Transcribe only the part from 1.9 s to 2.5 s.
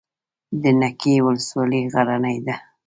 غرنۍ